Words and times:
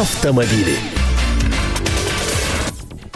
автомобили. 0.00 1.03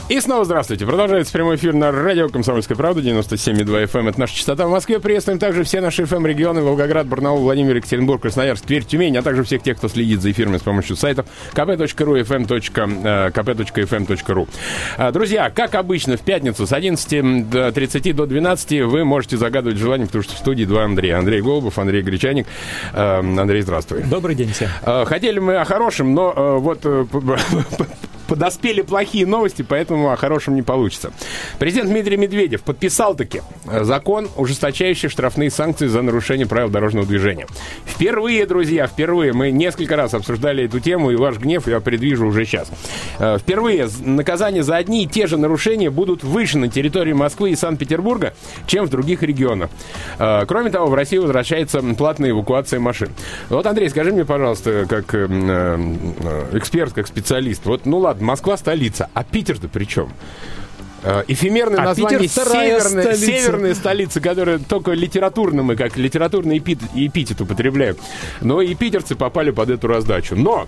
И 0.08 0.20
снова 0.20 0.46
здравствуйте. 0.46 0.86
Продолжается 0.86 1.30
прямой 1.34 1.56
эфир 1.56 1.74
на 1.74 1.92
радио 1.92 2.30
«Комсомольская 2.30 2.78
правда» 2.78 3.02
97,2 3.02 3.84
FM. 3.84 3.98
Эм. 3.98 4.08
Это 4.08 4.18
наша 4.20 4.34
частота 4.34 4.66
в 4.66 4.70
Москве. 4.70 5.00
Приветствуем 5.00 5.38
также 5.38 5.64
все 5.64 5.82
наши 5.82 6.04
FM-регионы. 6.04 6.60
Эм 6.60 6.64
Волгоград, 6.64 7.06
Барнаул, 7.06 7.40
Владимир, 7.40 7.76
Екатеринбург, 7.76 8.22
Красноярск, 8.22 8.64
Тверь, 8.64 8.86
Тюмень, 8.86 9.18
а 9.18 9.22
также 9.22 9.44
всех 9.44 9.62
тех, 9.62 9.76
кто 9.76 9.88
следит 9.88 10.22
за 10.22 10.30
эфирами 10.30 10.56
с 10.56 10.62
помощью 10.62 10.96
сайтов 10.96 11.26
kp.ru, 11.52 12.22
fm. 12.22 12.46
kp.fm.ru. 13.34 14.48
А, 14.96 15.12
друзья, 15.12 15.50
как 15.50 15.74
обычно, 15.74 16.16
в 16.16 16.22
пятницу 16.22 16.66
с 16.66 16.72
11.30 16.72 18.12
до 18.14 18.24
12 18.24 18.80
вы 18.86 19.04
можете 19.04 19.36
загадывать 19.36 19.76
желание, 19.76 20.06
потому 20.06 20.24
что 20.24 20.34
в 20.34 20.38
студии 20.38 20.64
два 20.64 20.84
Андрея. 20.84 21.18
Андрей 21.18 21.42
Голубов, 21.42 21.78
Андрей 21.78 22.00
Гречаник. 22.00 22.46
Андрей, 22.94 23.60
здравствуй. 23.60 24.04
Добрый 24.04 24.34
день 24.34 24.52
всем. 24.52 24.70
А, 24.84 25.04
хотели 25.04 25.38
мы 25.38 25.56
о 25.56 25.66
хорошем, 25.66 26.14
но 26.14 26.58
вот 26.60 26.80
э, 26.84 27.04
подоспели 28.28 28.82
плохие 28.82 29.26
новости, 29.26 29.64
поэтому 29.66 30.12
о 30.12 30.16
хорошем 30.16 30.54
не 30.54 30.62
получится. 30.62 31.12
Президент 31.58 31.90
Дмитрий 31.90 32.16
Медведев 32.16 32.62
подписал 32.62 33.14
таки 33.16 33.40
э, 33.66 33.82
закон, 33.82 34.28
ужесточающий 34.36 35.08
штрафные 35.08 35.50
санкции 35.50 35.86
за 35.86 36.02
нарушение 36.02 36.46
правил 36.46 36.68
дорожного 36.68 37.06
движения. 37.06 37.46
Впервые, 37.86 38.46
друзья, 38.46 38.86
впервые, 38.86 39.32
мы 39.32 39.50
несколько 39.50 39.96
раз 39.96 40.12
обсуждали 40.14 40.64
эту 40.64 40.78
тему, 40.78 41.10
и 41.10 41.16
ваш 41.16 41.38
гнев 41.38 41.66
я 41.66 41.80
предвижу 41.80 42.26
уже 42.26 42.44
сейчас. 42.44 42.70
Э, 43.18 43.38
впервые 43.38 43.88
наказания 44.04 44.62
за 44.62 44.76
одни 44.76 45.04
и 45.04 45.06
те 45.06 45.26
же 45.26 45.38
нарушения 45.38 45.90
будут 45.90 46.22
выше 46.22 46.58
на 46.58 46.68
территории 46.68 47.14
Москвы 47.14 47.50
и 47.50 47.56
Санкт-Петербурга, 47.56 48.34
чем 48.66 48.84
в 48.84 48.90
других 48.90 49.22
регионах. 49.22 49.70
Э, 50.18 50.44
кроме 50.46 50.70
того, 50.70 50.88
в 50.88 50.94
России 50.94 51.16
возвращается 51.16 51.80
платная 51.96 52.30
эвакуация 52.30 52.78
машин. 52.78 53.08
Вот, 53.48 53.66
Андрей, 53.66 53.88
скажи 53.88 54.12
мне, 54.12 54.26
пожалуйста, 54.26 54.84
как 54.86 55.14
эксперт, 56.52 56.92
как 56.92 57.06
специалист, 57.06 57.64
вот, 57.64 57.86
ну 57.86 57.98
ладно, 57.98 58.17
Москва 58.20 58.56
столица, 58.56 59.08
а 59.14 59.24
Питер-то 59.24 59.68
при 59.68 59.84
чем? 59.84 60.12
Э, 61.02 61.22
эфемерное 61.28 61.80
а 61.80 61.84
название 61.84 62.20
Питер 62.20 62.44
северная, 62.44 63.02
столица. 63.02 63.26
северная 63.26 63.74
столица, 63.74 64.20
которая 64.20 64.58
только 64.58 64.92
литературно 64.92 65.62
мы, 65.62 65.76
как 65.76 65.96
литературный 65.96 66.58
эпит, 66.58 66.80
эпитет 66.94 67.40
употребляем. 67.40 67.96
Но 68.40 68.60
и 68.60 68.74
питерцы 68.74 69.14
попали 69.14 69.50
под 69.50 69.70
эту 69.70 69.86
раздачу. 69.86 70.34
Но 70.34 70.66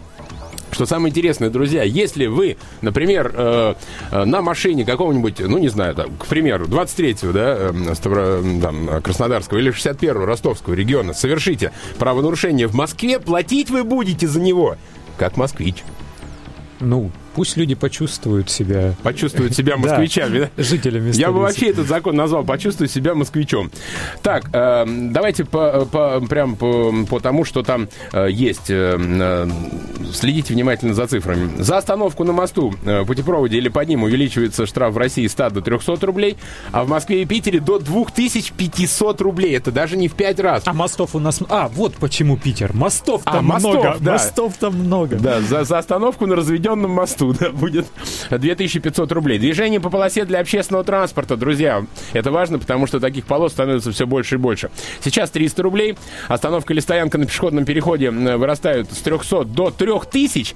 что 0.73 0.87
самое 0.87 1.11
интересное, 1.11 1.51
друзья, 1.51 1.83
если 1.83 2.27
вы, 2.27 2.57
например, 2.81 3.33
э, 3.35 3.75
э, 4.13 4.25
на 4.25 4.41
машине 4.41 4.85
какого-нибудь, 4.85 5.41
ну, 5.41 5.59
не 5.59 5.69
знаю, 5.69 5.95
там, 5.95 6.17
к 6.17 6.27
примеру, 6.27 6.67
23-го, 6.67 7.33
да, 7.33 7.57
э, 7.59 7.95
Ставро, 7.95 8.41
там, 8.63 9.03
Краснодарского 9.03 9.59
или 9.59 9.73
61-го 9.73 10.25
Ростовского 10.25 10.75
региона 10.75 11.13
совершите 11.13 11.73
правонарушение 11.99 12.69
в 12.69 12.75
Москве, 12.75 13.19
платить 13.19 13.71
вы 13.71 13.85
будете 13.85 14.29
за 14.29 14.41
него, 14.41 14.77
как 15.19 15.37
москвич. 15.37 15.83
Ну, 16.79 17.11
Пусть 17.35 17.57
люди 17.57 17.75
почувствуют 17.75 18.51
себя... 18.51 18.95
Почувствуют 19.03 19.55
себя 19.55 19.77
москвичами, 19.77 20.51
да? 20.57 20.63
Жителями 20.63 21.13
Я 21.15 21.31
бы 21.31 21.41
вообще 21.41 21.71
этот 21.71 21.87
закон 21.87 22.17
назвал 22.17 22.45
«Почувствуй 22.45 22.89
себя 22.89 23.15
москвичом». 23.15 23.71
Так, 24.23 24.51
э, 24.53 24.85
давайте 24.87 25.45
по, 25.45 25.87
по, 25.87 26.21
прям 26.21 26.57
по, 26.57 26.93
по 27.09 27.21
тому, 27.21 27.45
что 27.45 27.63
там 27.63 27.89
э, 28.13 28.29
есть. 28.31 28.71
Э, 28.71 28.97
э, 28.99 29.49
следите 30.13 30.55
внимательно 30.55 30.95
за 30.95 31.07
цифрами. 31.07 31.63
За 31.63 31.79
остановку 31.79 32.25
на 32.25 32.33
мосту, 32.33 32.75
путепроводе 33.07 33.59
или 33.59 33.69
под 33.69 33.89
ним 33.89 34.03
увеличивается 34.03 34.67
штраф 34.67 34.95
в 34.95 34.99
России 34.99 35.27
100 35.27 35.51
до 35.51 35.61
300 35.61 36.05
рублей, 36.07 36.37
а 36.73 36.85
в 36.85 36.89
Москве 36.89 37.23
и 37.23 37.27
Питере 37.27 37.61
до 37.61 37.79
2500 37.79 39.21
рублей. 39.21 39.57
Это 39.57 39.71
даже 39.71 39.97
не 39.97 40.09
в 40.09 40.15
5 40.15 40.41
раз. 40.41 40.63
А 40.67 40.73
мостов 40.73 41.15
у 41.15 41.21
нас... 41.21 41.41
А, 41.49 41.69
вот 41.69 41.95
почему 41.95 42.37
Питер. 42.37 42.73
Мостов 42.75 43.23
там 43.23 43.37
а, 43.37 43.43
мостов, 43.43 43.75
много. 43.75 43.97
Да. 44.01 44.13
Мостов 44.13 44.55
там 44.59 44.75
много. 44.75 45.17
Да, 45.17 45.41
за, 45.41 45.65
за 45.65 45.79
остановку 45.79 46.27
на 46.27 46.35
разведенном 46.35 46.91
мосту 46.91 47.20
туда 47.21 47.51
будет 47.51 47.87
2500 48.31 49.13
рублей. 49.13 49.39
Движение 49.39 49.79
по 49.79 49.91
полосе 49.91 50.25
для 50.25 50.41
общественного 50.41 50.85
транспорта, 50.85 51.37
друзья. 51.37 51.85
Это 52.15 52.31
важно, 52.31 52.59
потому 52.59 52.87
что 52.87 52.99
таких 52.99 53.27
полос 53.27 53.53
становится 53.53 53.93
все 53.93 54.07
больше 54.07 54.37
и 54.37 54.39
больше. 54.39 54.71
Сейчас 55.05 55.31
300 55.31 55.63
рублей. 55.63 55.99
Остановка 56.29 56.73
или 56.73 56.81
стоянка 56.81 57.19
на 57.19 57.27
пешеходном 57.27 57.67
переходе 57.67 58.11
вырастают 58.11 58.91
с 58.91 58.99
300 58.99 59.45
до 59.45 59.71
3000 59.71 60.55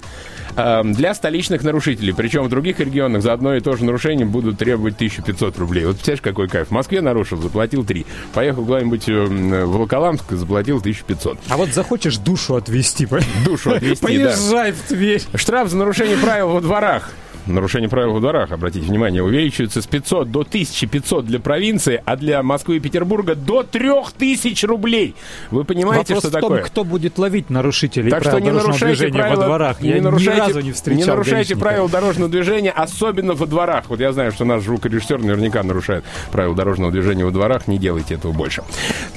э, 0.55 0.81
для 0.85 1.13
столичных 1.13 1.63
нарушителей. 1.63 2.13
Причем 2.15 2.43
в 2.43 2.49
других 2.49 2.79
регионах 2.79 3.21
за 3.21 3.33
одно 3.33 3.55
и 3.55 3.59
то 3.59 3.75
же 3.75 3.85
нарушение 3.85 4.25
будут 4.25 4.57
требовать 4.57 4.95
1500 4.95 5.57
рублей. 5.59 5.85
Вот 5.85 5.97
представляешь, 5.97 6.21
какой 6.21 6.47
кайф. 6.47 6.69
В 6.69 6.71
Москве 6.71 7.01
нарушил, 7.01 7.37
заплатил 7.37 7.85
3. 7.85 8.05
Поехал 8.33 8.65
куда-нибудь 8.65 9.07
э, 9.07 9.23
в 9.23 9.71
Волоколамск, 9.71 10.31
заплатил 10.31 10.77
1500. 10.77 11.37
А 11.47 11.57
вот 11.57 11.69
захочешь 11.69 12.17
душу 12.17 12.55
отвезти, 12.55 13.07
душу 13.45 13.71
отвезти, 13.71 14.03
Поезжай 14.05 14.71
в 14.71 14.81
Тверь. 14.81 15.21
Штраф 15.35 15.69
за 15.69 15.77
нарушение 15.77 16.17
правил 16.17 16.54
во 16.55 16.61
дворах 16.61 17.11
нарушение 17.47 17.89
правил 17.89 18.13
во 18.13 18.19
дворах, 18.19 18.51
обратите 18.51 18.87
внимание, 18.87 19.23
увеличивается 19.23 19.81
с 19.81 19.87
500 19.87 20.31
до 20.31 20.41
1500 20.41 21.25
для 21.25 21.39
провинции, 21.39 22.01
а 22.05 22.15
для 22.15 22.41
Москвы 22.43 22.77
и 22.77 22.79
Петербурга 22.79 23.35
до 23.35 23.63
3000 23.63 24.65
рублей. 24.65 25.15
Вы 25.51 25.63
понимаете, 25.63 26.13
Вопрос 26.15 26.31
что 26.31 26.37
в 26.37 26.41
том, 26.41 26.41
такое? 26.41 26.63
кто 26.63 26.83
будет 26.83 27.17
ловить 27.17 27.49
нарушителей 27.49 28.09
так 28.09 28.23
что 28.23 28.39
не 28.39 28.51
нарушайте 28.51 29.09
правила, 29.09 29.39
во 29.41 29.45
дворах. 29.45 29.81
Не 29.81 29.89
я 29.89 30.01
нарушайте, 30.01 30.31
ни 30.31 30.39
разу 30.39 30.59
не 30.61 30.71
встречал 30.71 30.99
Не 30.99 31.05
нарушайте 31.05 31.55
правила 31.55 31.89
дорожного 31.89 32.29
движения, 32.29 32.71
особенно 32.71 33.33
во 33.33 33.45
дворах. 33.45 33.85
Вот 33.89 33.99
я 33.99 34.11
знаю, 34.11 34.31
что 34.31 34.45
наш 34.45 34.63
звукорежиссер 34.63 35.19
наверняка 35.19 35.63
нарушает 35.63 36.03
правила 36.31 36.55
дорожного 36.55 36.91
движения 36.91 37.25
во 37.25 37.31
дворах. 37.31 37.67
Не 37.67 37.77
делайте 37.77 38.15
этого 38.15 38.31
больше. 38.31 38.63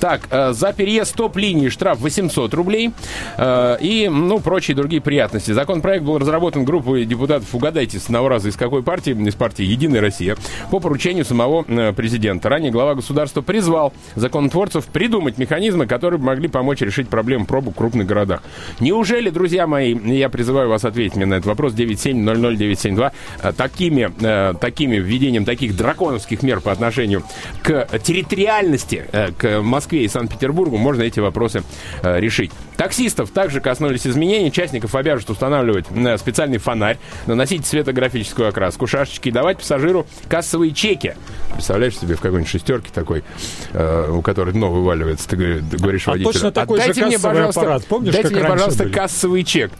Так, 0.00 0.28
э, 0.30 0.52
за 0.52 0.72
переезд 0.72 1.10
стоп-линии 1.10 1.68
штраф 1.68 1.98
800 2.00 2.54
рублей 2.54 2.92
э, 3.36 3.78
и, 3.80 4.08
ну, 4.08 4.38
прочие 4.38 4.76
другие 4.76 5.02
приятности. 5.02 5.50
Законопроект 5.50 6.04
был 6.04 6.18
разработан 6.18 6.64
группой 6.64 7.04
депутатов, 7.04 7.52
угадайте, 7.52 7.98
с 7.98 8.06
одного 8.06 8.28
раза 8.28 8.48
из 8.48 8.56
какой 8.56 8.82
партии, 8.82 9.12
из 9.28 9.34
партии 9.34 9.64
«Единая 9.64 10.00
Россия», 10.00 10.36
по 10.70 10.78
поручению 10.78 11.24
самого 11.24 11.64
э, 11.66 11.92
президента. 11.92 12.48
Ранее 12.48 12.70
глава 12.70 12.94
государства 12.94 13.42
призвал 13.42 13.92
законотворцев 14.14 14.86
придумать 14.86 15.36
механизмы, 15.38 15.86
которые 15.86 16.20
могли 16.20 16.48
помочь 16.48 16.80
решить 16.80 17.08
проблему 17.08 17.46
пробок 17.46 17.74
в 17.74 17.78
крупных 17.78 18.06
городах. 18.06 18.42
Неужели, 18.78 19.30
друзья 19.30 19.66
мои, 19.66 19.96
я 20.16 20.28
призываю 20.28 20.68
вас 20.68 20.84
ответить 20.84 21.16
мне 21.16 21.26
на 21.26 21.34
этот 21.34 21.46
вопрос 21.46 21.74
9700972, 21.74 23.12
э, 23.42 23.52
такими, 23.52 24.54
такими 24.58 24.96
введением 24.96 25.44
таких 25.44 25.76
драконовских 25.76 26.42
мер 26.42 26.60
по 26.60 26.70
отношению 26.70 27.24
к 27.62 27.88
территориальности, 27.98 29.04
к 29.36 29.60
Москве 29.62 29.87
и 29.96 30.08
Санкт-Петербургу, 30.08 30.76
можно 30.76 31.02
эти 31.02 31.20
вопросы 31.20 31.62
решить. 32.02 32.50
Таксистов 32.76 33.30
также 33.30 33.60
коснулись 33.60 34.06
изменений. 34.06 34.52
Частников 34.52 34.94
обяжут 34.94 35.30
устанавливать 35.30 35.86
специальный 36.18 36.58
фонарь, 36.58 36.98
наносить 37.26 37.66
светографическую 37.66 38.48
окраску 38.48 38.86
шашечки 38.86 39.30
давать 39.30 39.58
пассажиру 39.58 40.06
кассовые 40.28 40.72
чеки. 40.72 41.14
Представляешь 41.52 41.98
себе 41.98 42.14
в 42.14 42.20
какой-нибудь 42.20 42.50
шестерке 42.50 42.90
такой, 42.92 43.24
э, 43.72 44.10
у 44.10 44.22
которой 44.22 44.52
дно 44.52 44.70
вываливается, 44.70 45.28
ты 45.28 45.36
говоришь 45.36 46.06
а 46.06 46.12
водителю. 46.12 46.32
точно 46.32 46.52
такой 46.52 46.80
же 46.80 47.06
мне, 47.06 47.18
пожалуйста, 47.18 47.60
аппарат. 47.60 47.84
Помнишь, 47.86 48.14
дайте 48.14 48.34
мне, 48.34 48.44
пожалуйста, 48.44 48.84
были? 48.84 48.92
кассовый 48.92 49.44
чек. 49.44 49.72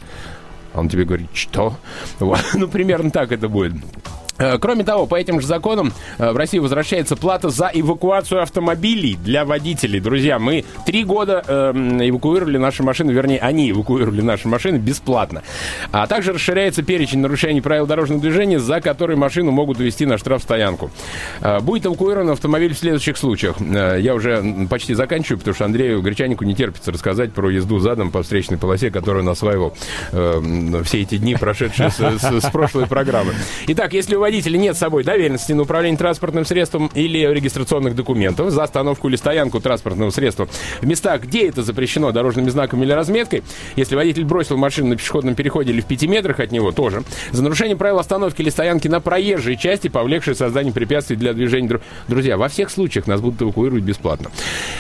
Он 0.75 0.88
тебе 0.88 1.04
говорит, 1.04 1.30
что? 1.34 1.76
Вот. 2.19 2.40
Ну, 2.54 2.69
примерно 2.69 3.10
так 3.10 3.32
это 3.32 3.48
будет. 3.48 3.75
Э, 4.38 4.59
кроме 4.59 4.84
того, 4.84 5.06
по 5.06 5.16
этим 5.16 5.41
же 5.41 5.47
законам 5.47 5.93
э, 6.19 6.31
в 6.32 6.37
России 6.37 6.59
возвращается 6.59 7.16
плата 7.16 7.49
за 7.49 7.71
эвакуацию 7.72 8.43
автомобилей 8.43 9.19
для 9.22 9.44
водителей. 9.44 10.00
Друзья, 10.00 10.38
мы 10.38 10.65
три 10.87 11.04
года 11.04 11.44
э, 11.47 11.72
эвакуировали 12.09 12.59
наши 12.59 12.82
машины, 12.82 13.12
вернее, 13.12 13.38
они 13.38 13.71
эвакуировали 13.71 14.21
наши 14.21 14.49
машины 14.49 14.76
бесплатно. 14.76 15.43
А 15.93 16.06
также 16.06 16.32
расширяется 16.32 16.82
перечень 16.82 17.21
нарушений 17.21 17.60
правил 17.60 17.87
дорожного 17.87 18.21
движения, 18.21 18.59
за 18.59 18.81
которые 18.81 19.16
машину 19.16 19.50
могут 19.50 19.78
увезти 19.78 20.06
на 20.06 20.19
штрафстоянку. 20.19 20.91
Э, 21.41 21.60
будет 21.60 21.87
эвакуирован 21.87 22.31
автомобиль 22.31 22.75
в 22.75 22.78
следующих 22.78 23.16
случаях. 23.16 23.56
Я 23.60 24.15
уже 24.15 24.66
почти 24.70 24.94
заканчиваю, 24.94 25.38
потому 25.38 25.55
что 25.55 25.65
Андрею 25.65 26.00
Гречанику 26.03 26.44
не 26.44 26.55
терпится 26.55 26.93
рассказать 26.93 27.32
про 27.32 27.50
езду 27.50 27.78
задом 27.78 28.10
по 28.10 28.22
встречной 28.22 28.59
полосе, 28.59 28.91
которую 28.91 29.25
он 29.25 29.28
осваивал 29.28 29.75
э, 30.12 30.82
все 30.84 31.03
эти 31.03 31.19
дни, 31.19 31.34
прошедшие 31.34 31.91
с, 31.91 32.50
прошлой 32.50 32.87
программы. 32.87 33.34
Итак, 33.67 33.93
если 33.93 34.17
у 34.17 34.20
водителя 34.28 34.58
нет 34.58 34.76
с 34.76 34.78
собой 34.78 35.04
доверенности 35.04 35.54
на 35.54 35.62
управление 35.62 35.96
транспортным 35.96 36.44
средством 36.44 36.90
или 36.92 37.19
регистрационных 37.32 37.94
документов 37.94 38.50
за 38.50 38.62
остановку 38.62 39.08
или 39.08 39.16
стоянку 39.16 39.58
транспортного 39.58 40.10
средства 40.10 40.46
в 40.82 40.86
местах, 40.86 41.22
где 41.22 41.48
это 41.48 41.62
запрещено 41.62 42.12
дорожными 42.12 42.50
знаками 42.50 42.84
или 42.84 42.92
разметкой, 42.92 43.42
если 43.75 43.96
водитель 43.96 44.26
бросил 44.26 44.58
машину 44.58 44.88
на 44.88 44.96
пешеходном 44.96 45.34
переходе 45.34 45.72
или 45.72 45.80
в 45.80 45.86
пяти 45.86 46.06
метрах 46.06 46.40
от 46.40 46.52
него, 46.52 46.72
тоже. 46.72 47.04
За 47.32 47.42
нарушение 47.42 47.75
правил 47.75 47.98
остановки 47.98 48.42
или 48.42 48.50
стоянки 48.50 48.86
на 48.86 49.00
проезжей 49.00 49.56
части, 49.56 49.88
повлекшей 49.88 50.34
создание 50.34 50.74
препятствий 50.74 51.16
для 51.16 51.32
движения. 51.32 51.81
Друзья, 52.06 52.36
во 52.36 52.48
всех 52.48 52.69
случаях 52.69 53.06
нас 53.06 53.22
будут 53.22 53.40
эвакуировать 53.40 53.82
бесплатно. 53.82 54.31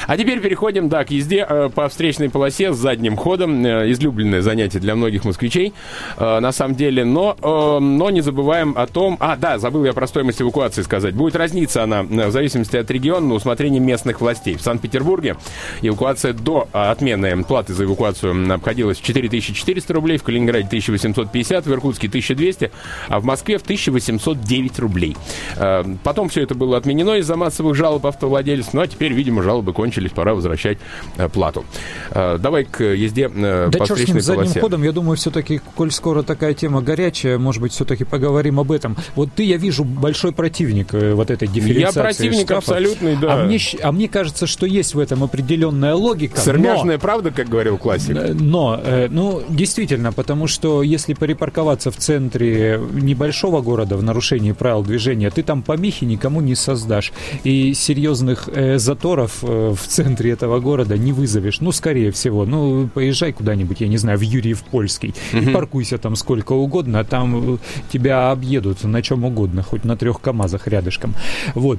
А 0.06 0.18
теперь 0.18 0.40
переходим, 0.40 0.90
да, 0.90 1.04
к 1.04 1.10
езде 1.10 1.46
э, 1.48 1.70
по 1.74 1.88
встречной 1.88 2.28
полосе 2.28 2.74
с 2.74 2.76
задним 2.76 3.16
ходом. 3.16 3.64
Э, 3.64 3.90
излюбленное 3.90 4.42
занятие 4.42 4.80
для 4.80 4.94
многих 4.94 5.24
москвичей, 5.24 5.72
э, 6.18 6.40
на 6.40 6.52
самом 6.52 6.74
деле. 6.74 7.06
Но, 7.06 7.34
но 7.80 8.10
не 8.10 8.20
забываем 8.20 8.74
о 8.76 8.86
том... 8.86 9.16
А, 9.20 9.37
да, 9.38 9.58
забыл 9.58 9.84
я 9.84 9.92
про 9.92 10.06
стоимость 10.06 10.42
эвакуации 10.42 10.82
сказать. 10.82 11.14
Будет 11.14 11.36
разниться 11.36 11.82
она 11.82 12.02
в 12.02 12.30
зависимости 12.30 12.76
от 12.76 12.90
региона 12.90 13.26
на 13.26 13.34
усмотрение 13.34 13.80
местных 13.80 14.20
властей. 14.20 14.56
В 14.56 14.62
Санкт-Петербурге 14.62 15.36
эвакуация 15.82 16.32
до 16.32 16.68
отмены 16.72 17.44
платы 17.44 17.74
за 17.74 17.84
эвакуацию 17.84 18.52
обходилась 18.52 18.98
в 18.98 19.02
4400 19.02 19.92
рублей, 19.94 20.18
в 20.18 20.22
Калининграде 20.22 20.66
1850, 20.66 21.66
в 21.66 21.72
Иркутске 21.72 22.08
1200, 22.08 22.70
а 23.08 23.20
в 23.20 23.24
Москве 23.24 23.58
в 23.58 23.62
1809 23.62 24.78
рублей. 24.78 25.16
Э, 25.56 25.84
потом 26.02 26.28
все 26.28 26.42
это 26.42 26.54
было 26.54 26.76
отменено 26.76 27.16
из-за 27.18 27.36
массовых 27.36 27.74
жалоб 27.74 28.06
автовладельцев, 28.06 28.74
ну 28.74 28.80
а 28.80 28.86
теперь, 28.86 29.12
видимо, 29.12 29.42
жалобы 29.42 29.72
кончились, 29.72 30.10
пора 30.10 30.34
возвращать 30.34 30.78
э, 31.16 31.28
плату. 31.28 31.64
Э, 32.10 32.38
давай 32.38 32.64
к 32.64 32.82
езде 32.82 33.28
да 33.28 33.70
по 33.78 33.86
черт 33.86 34.00
с 34.00 34.08
ним, 34.08 34.20
задним 34.20 34.60
ходом, 34.60 34.82
я 34.82 34.92
думаю, 34.92 35.16
все-таки, 35.16 35.60
коль 35.74 35.90
скоро 35.90 36.22
такая 36.22 36.54
тема 36.54 36.82
горячая, 36.82 37.38
может 37.38 37.62
быть, 37.62 37.72
все-таки 37.72 38.04
поговорим 38.04 38.60
об 38.60 38.72
этом. 38.72 38.96
Вот 39.14 39.27
ты, 39.34 39.44
я 39.44 39.56
вижу, 39.56 39.84
большой 39.84 40.32
противник 40.32 40.92
вот 40.92 41.30
этой 41.30 41.48
дифференциации 41.48 41.98
Я 41.98 42.04
противник 42.04 42.44
штрафов. 42.44 42.68
абсолютный, 42.68 43.16
да. 43.16 43.34
А 43.34 43.44
мне, 43.44 43.58
а 43.82 43.92
мне 43.92 44.08
кажется, 44.08 44.46
что 44.46 44.66
есть 44.66 44.94
в 44.94 44.98
этом 44.98 45.24
определенная 45.24 45.94
логика. 45.94 46.40
Сырмяжная 46.40 46.96
но, 46.96 47.00
правда, 47.00 47.30
как 47.30 47.48
говорил 47.48 47.78
классик. 47.78 48.16
Но, 48.34 48.80
ну, 49.10 49.42
действительно, 49.48 50.12
потому 50.12 50.46
что 50.46 50.82
если 50.82 51.14
припарковаться 51.14 51.90
в 51.90 51.96
центре 51.96 52.80
небольшого 52.92 53.60
города 53.60 53.96
в 53.96 54.02
нарушении 54.02 54.52
правил 54.52 54.82
движения, 54.82 55.30
ты 55.30 55.42
там 55.42 55.62
помехи 55.62 56.04
никому 56.04 56.40
не 56.40 56.54
создашь. 56.54 57.12
И 57.44 57.74
серьезных 57.74 58.48
э, 58.48 58.78
заторов 58.78 59.38
э, 59.42 59.74
в 59.76 59.86
центре 59.86 60.32
этого 60.32 60.60
города 60.60 60.96
не 60.96 61.12
вызовешь. 61.12 61.60
Ну, 61.60 61.72
скорее 61.72 62.10
всего. 62.10 62.44
Ну, 62.44 62.88
поезжай 62.88 63.32
куда-нибудь, 63.32 63.80
я 63.80 63.88
не 63.88 63.96
знаю, 63.96 64.18
в 64.18 64.22
Юрьев 64.22 64.62
Польский. 64.62 65.14
Mm-hmm. 65.32 65.50
И 65.50 65.52
паркуйся 65.52 65.98
там 65.98 66.16
сколько 66.16 66.52
угодно, 66.52 67.04
там 67.04 67.54
э, 67.54 67.58
тебя 67.92 68.30
объедут 68.30 68.84
на 68.84 69.02
чем 69.08 69.24
угодно, 69.24 69.62
хоть 69.62 69.84
на 69.84 69.96
трех 69.96 70.20
КАМАЗах 70.20 70.68
рядышком. 70.68 71.14
Вот. 71.54 71.78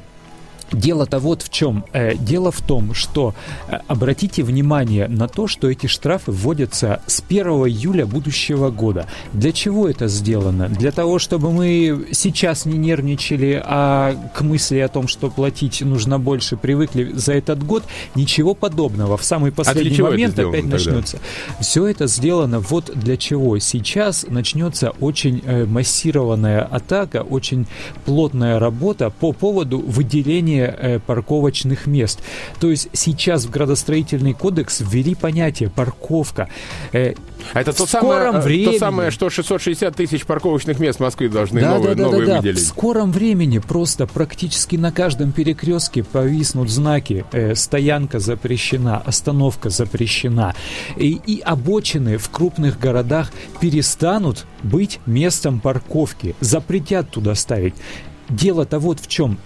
Дело-то 0.72 1.20
вот 1.20 1.42
в 1.42 1.50
чем. 1.50 1.86
Э, 1.94 2.16
дело 2.16 2.52
в 2.52 2.62
том, 2.62 2.94
что 2.94 3.34
э, 3.68 3.80
обратите 3.88 4.44
внимание 4.44 5.08
на 5.08 5.28
то, 5.28 5.48
что 5.48 5.70
эти 5.70 5.88
штрафы 5.88 6.32
вводятся 6.32 7.02
с 7.08 7.24
1 7.28 7.48
июля 7.48 8.06
будущего 8.06 8.70
года. 8.70 9.08
Для 9.34 9.52
чего 9.52 9.88
это 9.88 10.08
сделано? 10.08 10.70
Для 10.70 10.92
того, 10.92 11.20
чтобы 11.20 11.52
мы 11.52 12.08
сейчас 12.12 12.66
не 12.66 12.78
нервничали, 12.78 13.62
а 13.64 14.16
к 14.36 14.42
мысли 14.42 14.78
о 14.80 14.88
том, 14.88 15.08
что 15.08 15.30
платить 15.30 15.82
нужно 15.82 16.20
больше, 16.20 16.58
привыкли 16.58 17.12
за 17.14 17.34
этот 17.34 17.64
год. 17.64 17.84
Ничего 18.16 18.54
подобного. 18.54 19.18
В 19.18 19.24
самый 19.24 19.52
а 19.52 19.54
последний 19.54 20.00
а 20.00 20.12
момент 20.12 20.38
опять 20.38 20.62
тогда? 20.62 20.76
начнется. 20.76 21.20
Все 21.60 21.88
это 21.88 22.08
сделано 22.08 22.60
вот 22.60 22.92
для 22.94 23.18
чего. 23.18 23.58
Сейчас 23.60 24.26
начнется 24.28 24.92
очень 25.00 25.42
э, 25.46 25.66
массированная 25.66 26.62
атака, 26.62 27.24
очень 27.24 27.68
плотная 28.06 28.60
работа 28.60 29.10
по 29.10 29.32
поводу 29.32 29.80
выделения 29.80 30.59
управления 30.60 30.76
э, 30.78 31.00
парковочных 31.00 31.88
мест. 31.88 32.20
То 32.60 32.70
есть 32.70 32.90
сейчас 32.94 33.46
в 33.46 33.50
градостроительный 33.50 34.34
кодекс 34.34 34.82
ввели 34.82 35.16
понятие 35.16 35.70
парковка. 35.70 36.50
Э, 36.92 37.14
это 37.54 37.74
то 37.74 37.86
самое, 37.86 38.32
времени... 38.32 38.74
то 38.74 38.80
самое, 38.80 39.12
что 39.12 39.30
660 39.30 39.96
тысяч 39.96 40.26
парковочных 40.26 40.80
мест 40.80 41.00
в 41.00 41.02
Москве 41.02 41.30
должны 41.30 41.62
да, 41.62 41.76
новые, 41.76 41.96
да, 41.96 42.04
да, 42.04 42.10
новые 42.10 42.28
да, 42.28 42.38
выделить. 42.38 42.60
В 42.60 42.68
скором 42.68 43.12
времени 43.12 43.60
просто 43.60 44.08
практически 44.08 44.76
на 44.76 44.92
каждом 44.92 45.32
перекрестке 45.32 46.04
повиснут 46.04 46.70
знаки 46.70 47.26
э, 47.32 47.56
«Стоянка 47.56 48.20
запрещена», 48.20 48.98
«Остановка 48.98 49.70
запрещена». 49.70 50.54
И, 50.98 51.20
и 51.26 51.40
обочины 51.40 52.18
в 52.18 52.30
крупных 52.30 52.80
городах 52.80 53.32
перестанут 53.62 54.46
быть 54.64 55.00
местом 55.06 55.60
парковки. 55.60 56.36
Запретят 56.42 57.10
туда 57.10 57.36
ставить. 57.36 57.76
Дело-то 58.30 58.80
вот 58.80 59.00
в 59.00 59.08
чем 59.08 59.40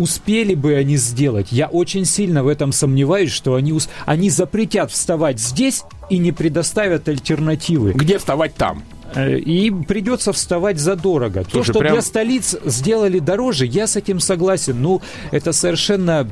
успели 0.00 0.54
бы 0.54 0.74
они 0.74 0.96
сделать. 0.96 1.48
Я 1.52 1.66
очень 1.68 2.04
сильно 2.04 2.42
в 2.42 2.48
этом 2.48 2.72
сомневаюсь, 2.72 3.30
что 3.30 3.54
они, 3.54 3.72
ус... 3.72 3.88
они 4.06 4.30
запретят 4.30 4.90
вставать 4.90 5.38
здесь 5.38 5.82
и 6.08 6.18
не 6.18 6.32
предоставят 6.32 7.08
альтернативы. 7.08 7.92
Где 7.92 8.18
вставать 8.18 8.54
там? 8.54 8.82
Э, 9.14 9.38
и 9.38 9.70
придется 9.70 10.32
вставать 10.32 10.78
задорого. 10.78 11.42
Слушай, 11.42 11.66
То, 11.66 11.72
что 11.72 11.78
прям... 11.80 11.92
для 11.92 12.02
столиц 12.02 12.56
сделали 12.64 13.18
дороже, 13.18 13.66
я 13.66 13.86
с 13.86 13.96
этим 13.96 14.20
согласен. 14.20 14.80
Ну, 14.80 15.02
это 15.30 15.52
совершенно 15.52 16.30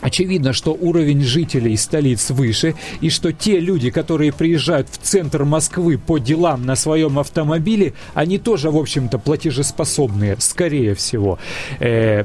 Очевидно, 0.00 0.52
что 0.52 0.74
уровень 0.74 1.22
жителей 1.22 1.76
столиц 1.76 2.30
выше, 2.30 2.76
и 3.00 3.10
что 3.10 3.32
те 3.32 3.58
люди, 3.58 3.90
которые 3.90 4.32
приезжают 4.32 4.88
в 4.88 4.98
центр 4.98 5.44
Москвы 5.44 5.98
по 5.98 6.18
делам 6.18 6.64
на 6.64 6.76
своем 6.76 7.18
автомобиле, 7.18 7.94
они 8.14 8.38
тоже, 8.38 8.70
в 8.70 8.76
общем-то, 8.76 9.18
платежеспособные, 9.18 10.36
скорее 10.38 10.94
всего. 10.94 11.40
Э, 11.80 12.24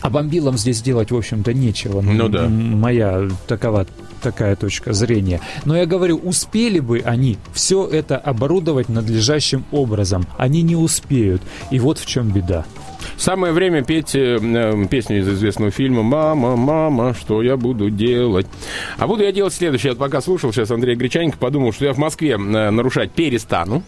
а 0.00 0.10
бомбилам 0.10 0.56
здесь 0.56 0.82
делать, 0.82 1.10
в 1.10 1.16
общем-то, 1.16 1.52
нечего. 1.52 2.00
Ну 2.00 2.28
да. 2.28 2.48
Моя 2.48 3.28
такова 3.46 3.86
такая 4.22 4.56
точка 4.56 4.92
зрения. 4.92 5.40
Но 5.64 5.76
я 5.76 5.86
говорю, 5.86 6.16
успели 6.16 6.78
бы 6.80 7.02
они 7.04 7.38
все 7.52 7.86
это 7.86 8.16
оборудовать 8.16 8.88
надлежащим 8.88 9.64
образом. 9.72 10.26
Они 10.36 10.62
не 10.62 10.76
успеют. 10.76 11.42
И 11.70 11.78
вот 11.78 11.98
в 11.98 12.06
чем 12.06 12.30
беда. 12.30 12.64
Самое 13.16 13.52
время 13.52 13.82
петь 13.82 14.14
э, 14.14 14.38
э, 14.40 14.86
песню 14.88 15.20
из 15.20 15.28
известного 15.28 15.70
фильма 15.70 16.02
«Мама, 16.02 16.56
мама, 16.56 17.14
что 17.14 17.42
я 17.42 17.56
буду 17.56 17.90
делать?» 17.90 18.46
А 18.98 19.06
буду 19.06 19.22
я 19.22 19.32
делать 19.32 19.54
следующее. 19.54 19.92
Я 19.92 19.98
пока 19.98 20.20
слушал 20.20 20.52
сейчас 20.52 20.70
Андрея 20.70 20.96
Гречаненко, 20.96 21.38
подумал, 21.38 21.72
что 21.72 21.86
я 21.86 21.92
в 21.92 21.98
Москве 21.98 22.32
э, 22.32 22.36
нарушать 22.36 23.12
перестану 23.12 23.82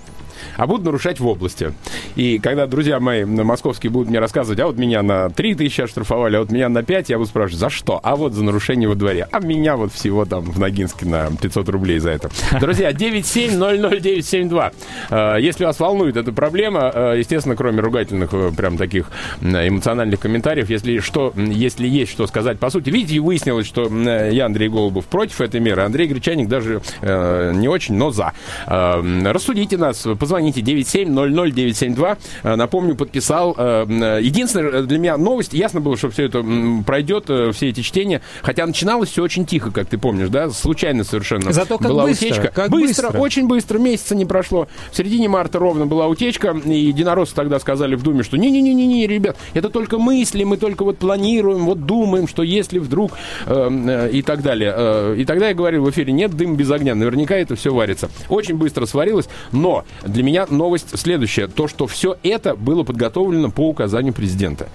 а 0.56 0.67
буду 0.67 0.85
нарушать 0.85 1.21
в 1.21 1.27
области. 1.27 1.73
И 2.17 2.39
когда 2.39 2.67
друзья 2.67 3.00
мои 3.00 3.25
московские 3.25 3.91
будут 3.91 4.09
мне 4.09 4.19
рассказывать, 4.19 4.61
а 4.61 4.67
вот 4.67 4.77
меня 4.77 5.03
на 5.03 5.31
3 5.31 5.55
тысячи 5.55 5.81
оштрафовали, 5.81 6.37
а 6.37 6.41
вот 6.41 6.50
меня 6.50 6.69
на 6.69 6.83
5, 6.83 7.11
я 7.11 7.19
буду 7.19 7.29
спрашивать, 7.29 7.61
за 7.61 7.71
что? 7.71 8.00
А 8.03 8.17
вот 8.17 8.33
за 8.33 8.44
нарушение 8.44 8.89
во 8.89 8.94
дворе. 8.94 9.29
А 9.31 9.41
меня 9.41 9.77
вот 9.77 9.93
всего 9.93 10.25
там 10.25 10.43
в 10.43 10.59
Ногинске 10.59 11.06
на 11.06 11.31
500 11.31 11.69
рублей 11.69 11.99
за 11.99 12.11
это. 12.11 12.31
Друзья, 12.61 12.93
9700972. 12.93 14.73
Э, 15.11 15.37
если 15.41 15.65
вас 15.65 15.79
волнует 15.81 16.17
эта 16.17 16.33
проблема, 16.33 16.91
э, 16.93 17.15
естественно, 17.19 17.56
кроме 17.56 17.81
ругательных, 17.81 18.33
э, 18.33 18.53
прям 18.56 18.77
таких 18.77 19.11
эмоциональных 19.41 20.21
комментариев, 20.21 20.71
если, 20.71 20.99
что, 21.00 21.33
если 21.37 21.87
есть 21.87 22.12
что 22.12 22.27
сказать 22.27 22.59
по 22.59 22.71
сути, 22.71 22.91
видите, 22.91 23.21
выяснилось, 23.21 23.67
что 23.67 23.89
я, 23.89 24.47
Андрей 24.47 24.69
Голубов, 24.69 25.06
против 25.06 25.41
этой 25.41 25.61
меры, 25.61 25.83
Андрей 25.83 26.06
Гречаник 26.06 26.49
даже 26.49 26.81
не 27.03 27.69
очень, 27.69 27.94
но 27.94 28.11
за. 28.11 28.33
Рассудите 28.67 29.77
нас, 29.77 30.06
позвоните 30.19 30.31
звоните 30.32 30.62
9700972. 30.62 32.19
Э, 32.43 32.56
напомню, 32.56 32.96
подписал. 32.96 33.55
Э, 33.58 33.87
э, 33.87 34.23
единственное 34.23 34.82
для 34.82 34.99
меня 34.99 35.17
новость, 35.19 35.52
ясно 35.52 35.81
было, 35.81 35.96
что 35.96 36.08
все 36.11 36.25
это 36.25 36.44
пройдет, 36.87 37.25
все 37.25 37.69
эти 37.69 37.82
чтения. 37.82 38.23
Хотя 38.43 38.67
начиналось 38.67 39.11
все 39.11 39.23
очень 39.23 39.44
тихо, 39.44 39.70
как 39.70 39.88
ты 39.88 39.99
помнишь, 39.99 40.29
да? 40.29 40.49
Случайно 40.50 41.05
совершенно 41.05 41.52
Зато 41.52 41.76
как 41.76 41.88
была 41.88 42.05
быстро, 42.05 42.26
утечка. 42.26 42.49
Как 42.49 42.70
быстро, 42.70 43.08
быстро, 43.08 43.20
очень 43.20 43.46
быстро, 43.46 43.79
месяца 43.79 44.14
не 44.14 44.25
прошло. 44.25 44.69
В 44.90 44.96
середине 44.96 45.29
марта 45.29 45.58
ровно 45.58 45.87
была 45.87 46.06
утечка, 46.06 46.56
и 46.64 46.79
единороссы 46.79 47.34
тогда 47.34 47.58
сказали 47.58 47.94
в 47.94 48.03
Думе, 48.03 48.22
что 48.22 48.39
не-не-не-не, 48.39 49.06
ребят, 49.06 49.36
это 49.53 49.69
только 49.69 49.98
мысли, 49.98 50.44
мы 50.44 50.56
только 50.56 50.84
вот 50.84 50.98
планируем, 50.98 51.67
вот 51.67 51.84
думаем, 51.84 52.27
что 52.27 52.43
если 52.43 52.79
вдруг 52.79 53.12
э, 53.46 54.10
и 54.12 54.22
так 54.22 54.43
далее. 54.43 54.72
Э, 54.74 55.15
и 55.19 55.24
тогда 55.24 55.48
я 55.48 55.55
говорил 55.55 55.84
в 55.84 55.91
эфире, 55.91 56.12
нет 56.12 56.34
дым 56.34 56.56
без 56.56 56.70
огня, 56.70 56.94
наверняка 56.94 57.36
это 57.36 57.55
все 57.55 57.72
варится. 57.72 58.08
Очень 58.29 58.56
быстро 58.56 58.86
сварилось, 58.86 59.29
но 59.51 59.84
для 60.03 60.21
меня 60.22 60.32
меня 60.32 60.46
новость 60.48 60.98
следующая. 60.98 61.46
То, 61.46 61.69
что 61.69 61.86
все 61.86 62.17
это 62.22 62.56
было 62.56 62.82
подготовлено 62.82 63.50
по 63.50 63.69
указанию 63.69 64.12
президента. 64.12 64.69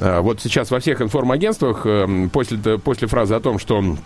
А, 0.00 0.22
вот 0.22 0.40
сейчас 0.40 0.70
во 0.70 0.80
всех 0.80 1.02
информагентствах 1.02 1.84
эм, 1.86 2.30
после, 2.30 2.78
после 2.78 3.08
фразы 3.08 3.34
о 3.34 3.40
том, 3.40 3.58
что 3.58 3.96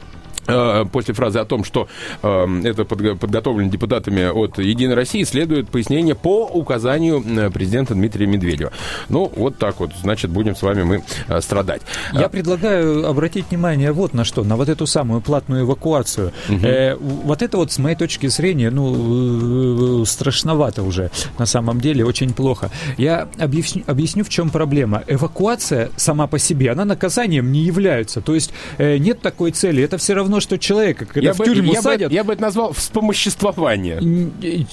после 0.90 1.14
фразы 1.14 1.38
о 1.38 1.45
том, 1.45 1.64
что 1.64 1.88
э, 2.23 2.61
это 2.64 2.85
подготовлено 2.85 3.71
депутатами 3.71 4.25
от 4.25 4.59
«Единой 4.59 4.95
России», 4.95 5.23
следует 5.25 5.69
пояснение 5.69 6.14
по 6.14 6.47
указанию 6.47 7.23
э, 7.25 7.50
президента 7.50 7.95
Дмитрия 7.95 8.26
Медведева. 8.26 8.73
Ну, 9.09 9.31
вот 9.35 9.59
так 9.59 9.81
вот, 9.81 9.90
значит, 10.02 10.31
будем 10.31 10.57
с 10.57 10.62
вами 10.62 10.83
мы 10.83 11.02
э, 11.28 11.40
страдать. 11.40 11.83
Я 12.12 12.26
а... 12.26 12.28
предлагаю 12.28 13.07
обратить 13.07 13.50
внимание 13.50 13.93
вот 13.93 14.14
на 14.14 14.25
что, 14.25 14.45
на 14.45 14.57
вот 14.57 14.69
эту 14.69 14.87
самую 14.87 15.21
платную 15.21 15.64
эвакуацию. 15.64 16.33
Угу. 16.49 16.67
Э, 16.67 16.97
вот 16.97 17.43
это 17.43 17.57
вот, 17.59 17.73
с 17.73 17.78
моей 17.78 17.97
точки 17.97 18.26
зрения, 18.28 18.71
ну, 18.71 20.05
страшновато 20.05 20.83
уже, 20.83 21.11
на 21.38 21.47
самом 21.47 21.81
деле, 21.81 22.05
очень 22.05 22.33
плохо. 22.33 22.71
Я 22.97 23.28
объясню, 23.38 23.83
объясню 23.87 24.25
в 24.25 24.28
чем 24.28 24.50
проблема. 24.50 25.02
Эвакуация 25.07 25.90
сама 25.97 26.26
по 26.26 26.38
себе, 26.38 26.71
она 26.71 26.85
наказанием 26.85 27.52
не 27.52 27.61
является. 27.61 28.21
То 28.21 28.35
есть 28.35 28.52
э, 28.78 28.99
нет 28.99 29.21
такой 29.21 29.50
цели. 29.50 29.83
Это 29.83 29.99
все 29.99 30.14
равно 30.14 30.38
что 30.40 30.59
человека, 30.59 31.07
когда 31.07 31.28
я 31.28 31.33
в 31.33 31.38
тюрьму 31.38 31.73
я 31.73 31.83
садят... 31.83 32.11
Бы, 32.11 32.14
я 32.14 32.25
бы 32.25 32.33
это 32.33 32.42
назвал 32.42 32.73
вспомоществование. 32.73 34.00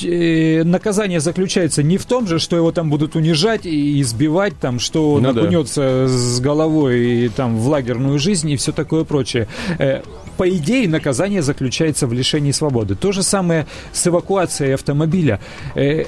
Э, 0.03 0.63
наказание 0.63 1.19
заключается 1.19 1.83
не 1.83 1.97
в 1.97 2.05
том 2.05 2.27
же, 2.27 2.39
что 2.39 2.55
его 2.55 2.71
там 2.71 2.89
будут 2.89 3.15
унижать 3.15 3.65
и 3.65 4.01
избивать, 4.01 4.57
там, 4.59 4.79
что 4.79 5.13
он 5.13 5.23
ну, 5.23 5.29
окунется 5.29 6.05
да. 6.05 6.07
с 6.07 6.39
головой 6.39 7.25
и, 7.25 7.29
там, 7.29 7.57
в 7.57 7.67
лагерную 7.67 8.19
жизнь 8.19 8.49
и 8.49 8.57
все 8.57 8.71
такое 8.71 9.03
прочее. 9.03 9.47
Э, 10.35 10.37
по 10.37 10.49
идее, 10.49 10.87
наказание 10.87 11.41
заключается 11.41 12.07
в 12.07 12.13
лишении 12.13 12.51
свободы. 12.51 12.95
То 12.95 13.11
же 13.11 13.23
самое 13.23 13.67
с 13.93 14.07
эвакуацией 14.07 14.73
автомобиля. 14.73 15.39
Э, 15.75 16.03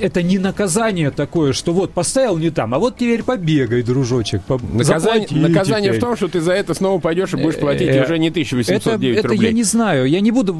это 0.00 0.22
не 0.22 0.38
наказание 0.38 1.10
такое, 1.10 1.52
что 1.52 1.72
вот 1.72 1.92
поставил 1.92 2.38
не 2.38 2.50
там, 2.50 2.74
а 2.74 2.78
вот 2.78 2.96
теперь 2.96 3.22
побегай, 3.22 3.82
дружочек. 3.82 4.42
По... 4.42 4.58
Наказание, 4.58 5.28
наказание 5.30 5.92
в 5.92 6.00
том, 6.00 6.16
что 6.16 6.28
ты 6.28 6.40
за 6.40 6.52
это 6.52 6.74
снова 6.74 7.00
пойдешь 7.00 7.32
и 7.34 7.36
будешь 7.36 7.56
платить 7.56 7.88
э, 7.88 8.04
уже 8.04 8.18
не 8.18 8.28
1809 8.28 8.78
это, 8.78 8.90
рублей. 8.94 9.14
Это 9.18 9.34
я 9.34 9.52
не 9.52 9.62
знаю. 9.62 10.06
Я 10.06 10.20
не 10.20 10.30
буду 10.30 10.56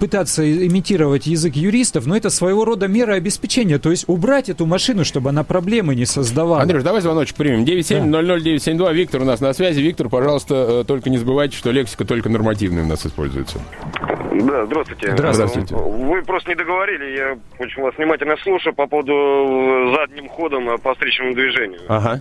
пытаться 0.00 0.44
имитировать 0.66 1.26
язык 1.26 1.56
юристов, 1.56 2.06
но 2.06 2.16
это 2.16 2.30
своего 2.30 2.64
рода 2.64 2.88
мера 2.88 3.14
обеспечения. 3.14 3.78
То 3.78 3.90
есть 3.90 4.04
убрать 4.06 4.48
эту 4.48 4.66
машину, 4.66 5.04
чтобы 5.04 5.30
она 5.30 5.44
проблемы 5.44 5.94
не 5.94 6.06
создавала. 6.06 6.62
Андрюш, 6.62 6.82
давай 6.82 7.00
звоночек 7.00 7.36
примем. 7.36 7.64
9700972. 7.64 8.94
Виктор 8.94 9.22
у 9.22 9.24
нас 9.24 9.40
на 9.40 9.52
связи. 9.52 9.80
Виктор, 9.80 10.08
пожалуйста, 10.08 10.80
э, 10.80 10.84
только 10.86 11.10
не 11.10 11.18
забывайте, 11.18 11.56
что 11.56 11.70
лексика 11.70 12.04
только 12.04 12.28
нормативная 12.28 12.63
у 12.68 12.86
нас 12.86 13.04
используется. 13.06 13.58
Да, 14.32 14.66
здравствуйте. 14.66 15.12
Здравствуйте. 15.12 15.74
Вы 15.74 16.22
просто 16.22 16.50
не 16.50 16.56
договорили. 16.56 17.16
Я 17.16 17.38
очень 17.58 17.82
вас 17.82 17.94
внимательно 17.96 18.36
слушаю 18.38 18.74
по 18.74 18.86
поводу 18.86 19.12
э, 19.12 19.96
задним 19.96 20.28
ходом 20.28 20.78
по 20.78 20.94
встречному 20.94 21.34
движению. 21.34 21.80
Ага. 21.88 22.20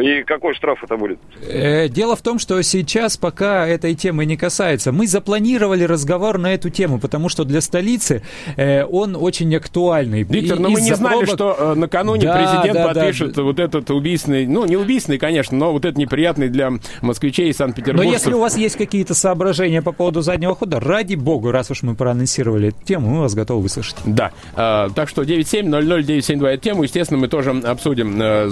И 0.00 0.24
какой 0.24 0.54
штраф 0.54 0.82
это 0.82 0.96
будет? 0.96 1.18
Э, 1.40 1.88
дело 1.88 2.16
в 2.16 2.22
том, 2.22 2.40
что 2.40 2.60
сейчас 2.62 3.16
пока 3.16 3.66
этой 3.66 3.94
темы 3.94 4.24
не 4.24 4.36
касается. 4.36 4.90
Мы 4.90 5.06
запланировали 5.06 5.84
разговор 5.84 6.38
на 6.38 6.54
эту 6.54 6.68
тему, 6.68 6.98
потому 6.98 7.28
что 7.28 7.44
для 7.44 7.60
столицы 7.60 8.22
э, 8.56 8.84
он 8.84 9.14
очень 9.14 9.54
актуальный. 9.54 10.24
Виктор, 10.24 10.58
но 10.58 10.70
мы 10.70 10.80
не 10.80 10.94
знали, 10.94 11.24
пробок... 11.24 11.34
что 11.34 11.56
э, 11.58 11.74
накануне 11.74 12.24
да, 12.24 12.36
президент 12.36 12.74
да, 12.74 12.88
подпишет 12.88 13.34
да. 13.34 13.42
вот 13.42 13.60
этот 13.60 13.90
убийственный, 13.90 14.46
ну 14.46 14.64
не 14.64 14.76
убийственный, 14.76 15.18
конечно, 15.18 15.56
но 15.56 15.72
вот 15.72 15.84
этот 15.84 15.96
неприятный 15.96 16.48
для 16.48 16.72
москвичей 17.00 17.54
Санкт-Петербурга. 17.54 18.04
Но 18.04 18.12
если 18.12 18.32
у 18.32 18.40
вас 18.40 18.56
есть 18.56 18.76
какие-то 18.76 19.14
соображения 19.14 19.80
по 19.80 19.92
поводу 19.92 20.22
заднего 20.22 20.56
хода, 20.56 20.80
ради 20.80 21.14
бога, 21.14 21.52
раз 21.52 21.70
уж 21.70 21.82
мы 21.82 21.94
проанонсировали 21.94 22.68
эту 22.68 22.84
тему, 22.84 23.10
мы 23.10 23.20
вас 23.20 23.34
готовы 23.34 23.62
выслушать. 23.62 23.96
Да. 24.04 24.32
Э, 24.56 24.88
так 24.92 25.08
что 25.08 25.22
9700972 25.22 26.48
эту 26.48 26.62
тему, 26.62 26.82
естественно, 26.82 27.20
мы 27.20 27.28
тоже 27.28 27.50
обсудим. 27.50 28.20
Э, 28.20 28.50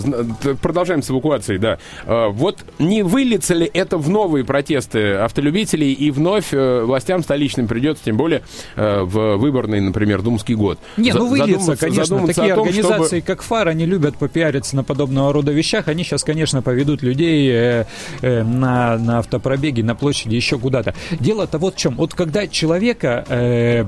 продолжаем 0.63 1.03
с 1.03 1.11
эвакуацией 1.11 1.32
ситуации, 1.33 1.57
да. 1.57 1.79
А, 2.05 2.29
вот 2.29 2.65
не 2.79 3.03
выльется 3.03 3.55
ли 3.55 3.71
это 3.73 3.99
в 3.99 4.09
новые 4.09 4.45
протесты 4.45 5.15
автолюбителей 5.15 5.93
и 5.93 6.11
вновь 6.11 6.53
э, 6.53 6.83
властям 6.83 7.23
столичным 7.23 7.67
придется, 7.67 8.05
тем 8.05 8.17
более 8.17 8.43
э, 8.77 9.03
в 9.03 9.37
выборный, 9.37 9.81
например, 9.81 10.23
Думский 10.23 10.55
год? 10.55 10.79
Не, 10.97 11.13
ну 11.13 11.29
выльется, 11.29 11.77
конечно. 11.77 12.27
Такие 12.27 12.53
организации, 12.55 13.19
чтобы... 13.19 13.23
как 13.23 13.43
ФАР, 13.43 13.69
они 13.69 13.87
любят 13.87 14.17
попиариться 14.17 14.77
на 14.77 14.85
подобного 14.85 15.33
рода 15.33 15.53
вещах. 15.53 15.89
Они 15.89 16.05
сейчас, 16.05 16.25
конечно, 16.25 16.63
поведут 16.63 17.03
людей 17.03 17.51
э, 17.51 17.85
э, 18.21 18.43
на, 18.43 18.99
на 18.99 19.19
автопробеги, 19.19 19.83
на 19.83 19.95
площади, 19.95 20.35
еще 20.35 20.59
куда-то. 20.59 20.95
Дело-то 21.13 21.59
вот 21.59 21.75
в 21.75 21.79
чем. 21.79 21.97
Вот 21.97 22.15
когда 22.15 22.47
человека 22.47 23.25
э, 23.29 23.85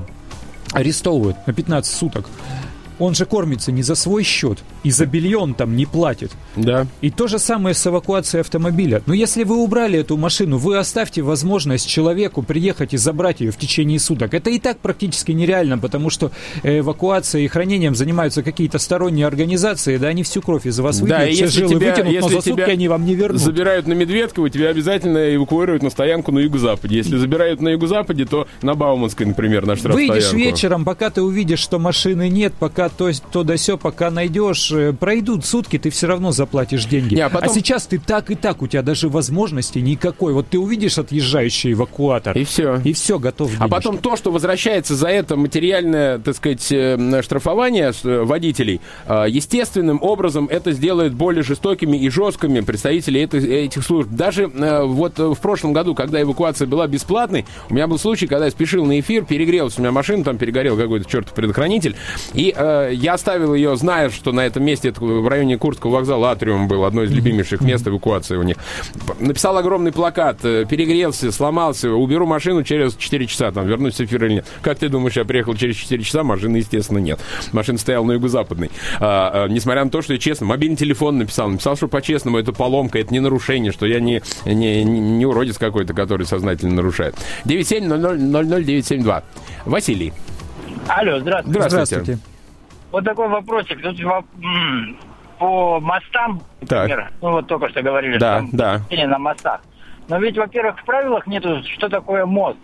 арестовывают 0.71 1.37
на 1.45 1.53
15 1.53 1.93
суток, 1.93 2.25
он 2.99 3.15
же 3.15 3.25
кормится 3.25 3.71
не 3.71 3.83
за 3.83 3.95
свой 3.95 4.23
счет, 4.23 4.59
и 4.83 4.91
за 4.91 5.05
белье 5.05 5.37
он 5.37 5.53
там 5.53 5.75
не 5.75 5.85
платит. 5.85 6.31
Да. 6.55 6.87
И 7.01 7.09
то 7.09 7.27
же 7.27 7.39
самое 7.39 7.75
с 7.75 7.85
эвакуацией 7.85 8.41
автомобиля. 8.41 9.01
Но 9.05 9.13
если 9.13 9.43
вы 9.43 9.57
убрали 9.57 9.99
эту 9.99 10.17
машину, 10.17 10.57
вы 10.57 10.77
оставьте 10.77 11.21
возможность 11.21 11.87
человеку 11.87 12.41
приехать 12.41 12.93
и 12.93 12.97
забрать 12.97 13.41
ее 13.41 13.51
в 13.51 13.57
течение 13.57 13.99
суток. 13.99 14.33
Это 14.33 14.49
и 14.49 14.59
так 14.59 14.79
практически 14.79 15.31
нереально, 15.31 15.77
потому 15.77 16.09
что 16.09 16.31
эвакуацией 16.63 17.45
и 17.45 17.47
хранением 17.47 17.95
занимаются 17.95 18.43
какие-то 18.43 18.79
сторонние 18.79 19.27
организации, 19.27 19.97
да, 19.97 20.07
они 20.07 20.23
всю 20.23 20.41
кровь 20.41 20.65
из 20.65 20.79
вас 20.79 20.99
выпьют, 20.99 21.19
да, 21.19 21.25
все 21.27 21.45
если 21.45 21.59
жилы 21.59 21.75
тебя, 21.75 21.89
вытянут, 21.91 22.13
если 22.13 22.33
но 22.33 22.41
за 22.41 22.49
сутки 22.49 22.69
они 22.69 22.87
вам 22.87 23.05
не 23.05 23.15
вернут. 23.15 23.41
забирают 23.41 23.87
на 23.87 23.93
Медведково, 23.93 24.49
тебя 24.49 24.69
обязательно 24.69 25.35
эвакуируют 25.35 25.83
на 25.83 25.89
стоянку 25.89 26.31
на 26.31 26.39
юго-западе. 26.39 26.97
Если 26.97 27.17
забирают 27.17 27.61
на 27.61 27.69
юго-западе, 27.69 28.25
то 28.25 28.47
на 28.61 28.75
Бауманской, 28.75 29.25
например, 29.25 29.65
на 29.65 29.75
штрафстоянку. 29.75 30.13
Выйдешь 30.13 30.33
вечером, 30.33 30.85
пока 30.85 31.09
ты 31.09 31.21
увидишь, 31.21 31.59
что 31.59 31.79
машины 31.79 32.29
нет, 32.29 32.53
пока 32.57 32.84
то, 32.89 33.11
то 33.31 33.43
да 33.43 33.55
все, 33.55 33.77
пока 33.77 34.09
найдешь, 34.09 34.71
э, 34.71 34.93
пройдут 34.93 35.45
сутки, 35.45 35.77
ты 35.77 35.89
все 35.89 36.07
равно 36.07 36.31
заплатишь 36.31 36.85
деньги. 36.85 37.15
Не, 37.15 37.21
а, 37.21 37.29
потом... 37.29 37.49
а 37.49 37.53
сейчас 37.53 37.85
ты 37.85 37.99
так 37.99 38.31
и 38.31 38.35
так, 38.35 38.61
у 38.61 38.67
тебя 38.67 38.81
даже 38.81 39.09
возможности 39.09 39.79
никакой. 39.79 40.33
Вот 40.33 40.47
ты 40.47 40.59
увидишь 40.59 40.97
отъезжающий 40.97 41.73
эвакуатор. 41.73 42.37
И 42.37 42.43
все. 42.43 42.81
И 42.83 42.93
все, 42.93 43.19
готов 43.19 43.49
денежки. 43.49 43.63
А 43.63 43.67
потом 43.67 43.97
то, 43.97 44.15
что 44.15 44.31
возвращается 44.31 44.95
за 44.95 45.07
это 45.07 45.35
материальное, 45.35 46.19
так 46.19 46.35
сказать, 46.35 46.67
э, 46.71 47.21
штрафование 47.21 47.91
э, 48.03 48.23
водителей, 48.23 48.81
естественным 49.07 49.99
образом 50.01 50.47
это 50.49 50.71
сделает 50.71 51.13
более 51.13 51.43
жестокими 51.43 51.97
и 51.97 52.09
жесткими 52.09 52.61
представителей 52.61 53.23
этих 53.23 53.83
служб. 53.83 54.09
Даже 54.09 54.47
вот 54.47 55.17
в 55.17 55.35
прошлом 55.35 55.73
году, 55.73 55.95
когда 55.95 56.21
эвакуация 56.21 56.67
была 56.67 56.87
бесплатной, 56.87 57.45
у 57.69 57.73
меня 57.73 57.87
был 57.87 57.97
случай, 57.97 58.27
когда 58.27 58.45
я 58.45 58.51
спешил 58.51 58.85
на 58.85 58.99
эфир, 58.99 59.25
перегрелся 59.25 59.79
у 59.79 59.81
меня 59.81 59.91
машина, 59.91 60.23
там 60.23 60.37
перегорел 60.37 60.77
какой-то 60.77 61.09
чертов 61.09 61.33
предохранитель, 61.33 61.95
и 62.33 62.53
э, 62.83 62.93
я 62.93 63.13
оставил 63.13 63.53
ее, 63.53 63.75
зная, 63.75 64.09
что 64.09 64.31
на 64.31 64.45
этом 64.45 64.63
месте, 64.63 64.89
это 64.89 65.03
в 65.03 65.27
районе 65.27 65.57
Курского 65.57 65.91
вокзала, 65.91 66.31
Атриум 66.31 66.67
был 66.67 66.85
одно 66.85 67.03
из 67.03 67.11
любимейших 67.11 67.61
мест 67.61 67.87
эвакуации 67.87 68.35
у 68.37 68.43
них. 68.43 68.57
Написал 69.19 69.57
огромный 69.57 69.91
плакат, 69.91 70.39
э, 70.43 70.65
перегрелся, 70.69 71.31
сломался, 71.31 71.91
уберу 71.91 72.25
машину 72.25 72.63
через 72.63 72.95
4 72.95 73.27
часа, 73.27 73.51
там, 73.51 73.67
вернусь 73.67 73.95
в 73.95 74.01
эфир 74.01 74.25
или 74.25 74.33
нет. 74.35 74.45
Как 74.61 74.79
ты 74.79 74.89
думаешь, 74.89 75.15
я 75.15 75.25
приехал 75.25 75.55
через 75.55 75.75
4 75.75 76.03
часа, 76.03 76.23
машины, 76.23 76.57
естественно, 76.57 76.99
нет. 76.99 77.19
Машина 77.51 77.77
стояла 77.77 78.05
на 78.05 78.13
юго-западной. 78.13 78.71
А, 78.99 79.45
а, 79.45 79.47
несмотря 79.47 79.83
на 79.83 79.89
то, 79.89 80.01
что 80.01 80.13
я 80.13 80.19
честно, 80.19 80.45
мобильный 80.45 80.77
телефон 80.77 81.17
написал, 81.17 81.49
написал, 81.49 81.75
что 81.75 81.87
по-честному 81.87 82.37
это 82.37 82.51
поломка, 82.53 82.99
это 82.99 83.13
не 83.13 83.19
нарушение, 83.19 83.71
что 83.71 83.85
я 83.85 83.99
не, 83.99 84.21
не, 84.45 84.83
не, 84.83 85.25
уродец 85.25 85.57
какой-то, 85.57 85.93
который 85.93 86.25
сознательно 86.25 86.75
нарушает. 86.75 87.15
9700972. 87.45 89.23
Василий. 89.65 90.13
Алло, 90.87 91.19
здравствуйте. 91.19 91.59
Здравствуйте. 91.59 91.85
здравствуйте. 91.85 92.34
Вот 92.95 93.03
такой 93.03 93.27
вопросик. 93.27 93.81
Тут 93.81 93.97
по 95.37 95.81
мостам, 95.81 96.39
например, 96.61 96.97
так. 96.97 97.11
ну 97.21 97.31
вот 97.31 97.45
только 97.45 97.67
что 97.67 97.81
говорили, 97.81 98.17
да, 98.17 98.41
что 98.47 98.55
да. 98.55 98.81
на 98.89 99.19
мостах. 99.19 99.59
Но 100.07 100.17
ведь, 100.17 100.37
во-первых, 100.37 100.79
в 100.79 100.85
правилах 100.85 101.27
нету, 101.27 101.61
что 101.73 101.89
такое 101.89 102.25
мост. 102.25 102.57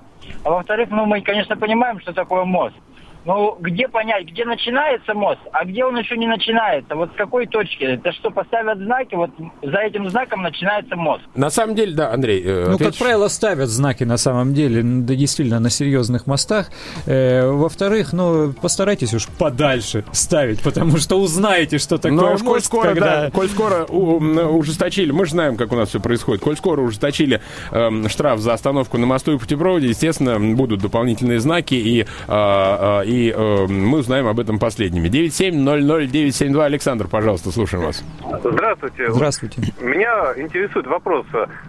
А 0.45 0.51
во-вторых, 0.51 0.87
ну 0.89 1.05
мы, 1.05 1.19
конечно, 1.19 1.57
понимаем, 1.57 1.99
что 1.99 2.13
такое 2.13 2.45
мост. 2.45 2.77
Ну, 3.25 3.55
где 3.59 3.87
понять, 3.87 4.25
где 4.27 4.45
начинается 4.45 5.13
мост, 5.13 5.39
а 5.51 5.63
где 5.65 5.85
он 5.85 5.97
еще 5.97 6.17
не 6.17 6.27
начинается? 6.27 6.95
Вот 6.95 7.11
с 7.11 7.15
какой 7.15 7.45
точки? 7.45 7.83
Это 7.83 8.11
что, 8.13 8.31
поставят 8.31 8.79
знаки, 8.79 9.13
вот 9.15 9.29
за 9.61 9.77
этим 9.77 10.09
знаком 10.09 10.41
начинается 10.41 10.95
мост. 10.95 11.21
На 11.35 11.49
самом 11.49 11.75
деле, 11.75 11.93
да, 11.93 12.11
Андрей. 12.11 12.41
Э, 12.43 12.67
ну, 12.69 12.77
как 12.77 12.95
правило, 12.95 13.27
ставят 13.27 13.69
знаки 13.69 14.03
на 14.03 14.17
самом 14.17 14.53
деле, 14.53 14.81
да, 14.83 15.13
действительно, 15.13 15.59
на 15.59 15.69
серьезных 15.69 16.25
мостах. 16.25 16.71
Э, 17.05 17.49
во-вторых, 17.49 18.13
ну, 18.13 18.53
постарайтесь 18.53 19.13
уж 19.13 19.27
подальше 19.27 20.03
ставить, 20.11 20.63
потому 20.63 20.97
что 20.97 21.17
узнаете, 21.17 21.77
что 21.77 21.97
такое 21.97 22.11
Но 22.11 22.31
мост. 22.31 22.43
Коль 22.43 22.61
скоро, 22.61 22.87
когда... 22.89 23.21
да, 23.25 23.31
коль 23.31 23.49
скоро 23.49 23.85
у, 23.85 24.17
ужесточили, 24.57 25.11
мы 25.11 25.25
же 25.25 25.31
знаем, 25.31 25.57
как 25.57 25.71
у 25.71 25.75
нас 25.75 25.89
все 25.89 25.99
происходит, 25.99 26.41
коль 26.41 26.57
скоро 26.57 26.81
ужесточили 26.81 27.41
э, 27.71 28.07
штраф 28.09 28.39
за 28.39 28.53
остановку 28.53 28.97
на 28.97 29.05
мосту 29.05 29.33
и 29.33 29.37
путепроводе, 29.37 29.87
естественно, 29.89 30.39
будут 30.39 30.81
дополнительные 30.81 31.39
знаки 31.39 31.75
и 31.75 32.05
э, 32.27 33.03
и 33.11 33.29
э, 33.29 33.65
мы 33.67 33.99
узнаем 33.99 34.27
об 34.27 34.39
этом 34.39 34.57
последними. 34.57 35.09
9700972. 35.09 36.63
Александр, 36.63 37.07
пожалуйста, 37.07 37.51
слушаем 37.51 37.85
вас. 37.85 38.03
Здравствуйте. 38.43 39.11
Здравствуйте. 39.11 39.61
Меня 39.81 40.33
интересует 40.37 40.87
вопрос. 40.87 41.25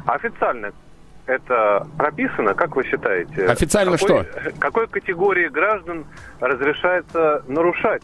Официально 0.07 0.73
это 1.27 1.87
прописано, 1.99 2.55
как 2.55 2.77
вы 2.77 2.85
считаете? 2.85 3.47
Официально 3.47 3.97
какой, 3.97 4.25
что? 4.25 4.27
Какой 4.59 4.87
категории 4.89 5.49
граждан 5.49 6.05
разрешается 6.41 7.43
нарушать 7.49 8.03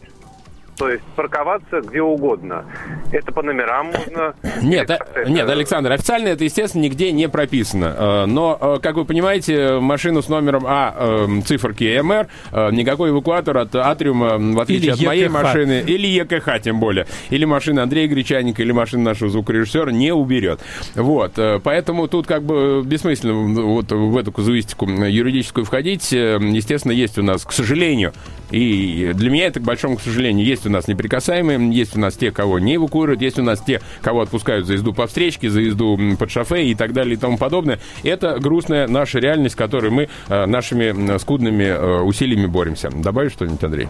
то 0.79 0.89
есть 0.89 1.03
парковаться 1.17 1.81
где 1.81 2.01
угодно. 2.01 2.63
Это 3.11 3.33
по 3.33 3.43
номерам 3.43 3.87
можно? 3.87 4.33
Нет, 4.61 4.89
а, 4.89 5.25
нет, 5.27 5.49
Александр, 5.49 5.91
официально 5.91 6.29
это, 6.29 6.45
естественно, 6.45 6.83
нигде 6.83 7.11
не 7.11 7.27
прописано. 7.27 7.95
Э, 7.97 8.25
но, 8.25 8.57
э, 8.59 8.77
как 8.81 8.95
вы 8.95 9.03
понимаете, 9.03 9.79
машину 9.79 10.21
с 10.21 10.29
номером 10.29 10.63
А 10.65 10.95
э, 10.97 11.41
циферки 11.45 11.99
МР 12.01 12.27
никакой 12.71 13.09
эвакуатор 13.09 13.57
от 13.57 13.75
Атриума, 13.75 14.37
в 14.37 14.59
отличие 14.61 14.93
или 14.93 15.01
от 15.01 15.01
моей 15.01 15.23
ЕКХ. 15.23 15.33
машины, 15.33 15.83
или 15.85 16.07
ЕКХ 16.07 16.61
тем 16.63 16.79
более, 16.79 17.07
или 17.29 17.43
машины 17.43 17.81
Андрея 17.81 18.07
Гречаника, 18.07 18.61
или 18.61 18.71
машины 18.71 19.03
нашего 19.03 19.29
звукорежиссера 19.29 19.91
не 19.91 20.13
уберет. 20.13 20.61
Вот, 20.95 21.37
поэтому 21.61 22.07
тут 22.07 22.25
как 22.25 22.43
бы 22.43 22.83
бессмысленно 22.85 23.33
вот 23.63 23.91
в 23.91 24.17
эту 24.17 24.31
казуистику 24.31 24.85
юридическую 24.87 25.65
входить. 25.65 26.13
Естественно, 26.13 26.93
есть 26.93 27.17
у 27.17 27.23
нас, 27.23 27.43
к 27.43 27.51
сожалению, 27.51 28.13
и 28.51 29.11
для 29.13 29.29
меня 29.29 29.47
это, 29.47 29.59
к 29.59 29.63
большому 29.63 29.97
к 29.97 30.01
сожалению, 30.01 30.45
есть 30.45 30.68
у 30.69 30.71
нас 30.71 30.87
неприкасаемые, 30.87 31.73
есть 31.73 31.97
у 31.97 31.99
нас 31.99 32.15
те, 32.15 32.31
кого 32.31 32.59
не 32.59 32.75
эвакуируют, 32.75 33.21
есть 33.21 33.39
у 33.39 33.43
нас 33.43 33.59
те, 33.59 33.81
кого 34.01 34.21
отпускают 34.21 34.65
за 34.65 34.73
езду 34.73 34.93
по 34.93 35.07
встречке, 35.07 35.49
за 35.49 35.61
езду 35.61 35.99
под 36.17 36.31
шофе 36.31 36.65
и 36.65 36.75
так 36.75 36.93
далее 36.93 37.15
и 37.15 37.17
тому 37.17 37.37
подобное. 37.37 37.79
Это 38.03 38.39
грустная 38.39 38.87
наша 38.87 39.19
реальность, 39.19 39.55
с 39.55 39.57
которой 39.57 39.91
мы 39.91 40.09
э, 40.27 40.45
нашими 40.45 41.17
скудными 41.17 41.63
э, 41.63 42.01
усилиями 42.01 42.45
боремся. 42.45 42.89
Добавишь 42.89 43.33
что-нибудь, 43.33 43.63
Андрей? 43.63 43.87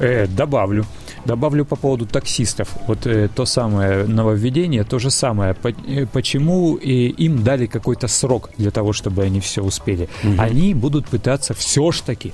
Э, 0.00 0.26
добавлю. 0.26 0.84
Добавлю 1.24 1.64
по 1.64 1.76
поводу 1.76 2.06
таксистов. 2.06 2.68
Вот 2.86 3.06
э, 3.06 3.28
то 3.34 3.44
самое 3.44 4.04
нововведение, 4.04 4.84
то 4.84 4.98
же 4.98 5.10
самое. 5.10 5.54
По, 5.54 5.68
э, 5.68 6.06
почему 6.12 6.76
и 6.76 7.08
им 7.08 7.42
дали 7.42 7.66
какой-то 7.66 8.06
срок 8.08 8.50
для 8.56 8.70
того, 8.70 8.92
чтобы 8.92 9.24
они 9.24 9.40
все 9.40 9.62
успели? 9.62 10.08
Угу. 10.22 10.34
Они 10.38 10.74
будут 10.74 11.06
пытаться 11.06 11.54
все 11.54 11.90
ж 11.90 12.00
таки 12.00 12.32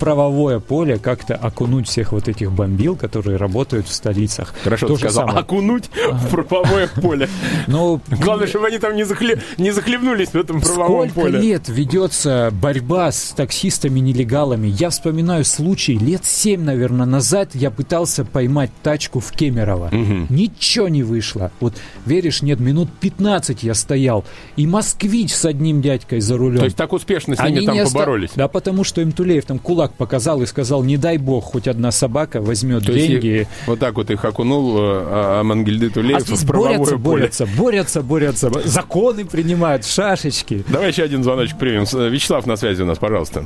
правовое 0.00 0.60
поле 0.60 0.98
как-то 0.98 1.36
окунуть 1.36 1.86
всех 1.86 2.12
вот 2.12 2.26
этих 2.26 2.50
бомбил, 2.50 2.96
которые 2.96 3.36
работают 3.36 3.86
в 3.86 3.92
столицах. 3.92 4.54
Хорошо, 4.64 4.88
то 4.88 4.94
ты 4.94 5.00
сказал, 5.00 5.26
самое. 5.26 5.44
окунуть 5.44 5.90
ага. 6.08 6.16
в 6.16 6.30
правовое 6.30 6.88
поле. 6.88 7.28
Но 7.68 8.00
ну, 8.08 8.16
Главное, 8.16 8.48
чтобы 8.48 8.66
они 8.66 8.78
там 8.78 8.96
не, 8.96 9.04
захле... 9.04 9.40
не 9.58 9.70
захлебнулись 9.70 10.30
в 10.30 10.34
этом 10.34 10.60
правовом 10.60 11.10
Сколько 11.10 11.28
поле. 11.28 11.40
лет 11.40 11.68
ведется 11.68 12.50
борьба 12.50 13.12
с 13.12 13.32
таксистами-нелегалами? 13.36 14.68
Я 14.68 14.88
вспоминаю 14.88 15.44
случай 15.44 15.98
лет 15.98 16.24
семь, 16.24 16.62
наверное, 16.62 17.06
назад 17.06 17.50
я 17.54 17.70
пытался 17.70 18.24
поймать 18.24 18.70
тачку 18.82 19.20
в 19.20 19.30
Кемерово. 19.32 19.88
Угу. 19.88 20.26
Ничего 20.30 20.88
не 20.88 21.02
вышло. 21.02 21.52
Вот 21.60 21.74
веришь, 22.06 22.40
нет, 22.40 22.58
минут 22.58 22.88
15 23.00 23.62
я 23.62 23.74
стоял. 23.74 24.24
И 24.56 24.66
москвич 24.66 25.34
с 25.34 25.44
одним 25.44 25.82
дядькой 25.82 26.20
за 26.20 26.38
рулем. 26.38 26.60
То 26.60 26.64
есть 26.64 26.76
так 26.76 26.94
успешно 26.94 27.36
с 27.36 27.38
ними 27.40 27.58
Они 27.58 27.66
там 27.66 27.84
поборолись? 27.84 28.30
Да, 28.34 28.48
потому 28.48 28.82
что 28.82 29.02
им 29.02 29.12
Тулеев 29.12 29.44
там 29.44 29.58
кулак 29.58 29.89
показал 29.92 30.42
и 30.42 30.46
сказал, 30.46 30.82
не 30.82 30.96
дай 30.96 31.18
бог, 31.18 31.44
хоть 31.44 31.68
одна 31.68 31.90
собака 31.90 32.40
возьмет 32.40 32.84
То 32.84 32.92
деньги. 32.92 33.46
Вот 33.66 33.78
так 33.78 33.94
вот 33.94 34.10
их 34.10 34.24
окунул 34.24 34.76
а, 34.78 35.40
Амангельды 35.40 35.90
Тулеев 35.90 36.18
а 36.18 36.20
здесь 36.20 36.40
в 36.40 36.46
борются, 36.46 36.96
борются, 36.96 37.46
борются, 37.46 38.02
борются. 38.02 38.50
Законы 38.64 39.24
принимают, 39.24 39.84
шашечки. 39.86 40.64
Давай 40.68 40.88
еще 40.88 41.02
один 41.02 41.22
звоночек 41.22 41.58
примем. 41.58 41.84
Вячеслав 42.10 42.46
на 42.46 42.56
связи 42.56 42.82
у 42.82 42.86
нас, 42.86 42.98
пожалуйста. 42.98 43.44